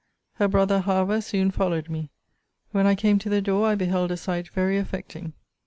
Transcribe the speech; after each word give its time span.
Her 0.37 0.47
brother, 0.47 0.79
however, 0.79 1.21
soon 1.21 1.51
followed 1.51 1.87
me. 1.87 2.09
When 2.71 2.87
I 2.87 2.95
came 2.95 3.19
to 3.19 3.29
the 3.29 3.39
door, 3.39 3.67
I 3.67 3.75
beheld 3.75 4.09
a 4.11 4.17
sight 4.17 4.49
very 4.49 4.79
affecting. 4.79 5.33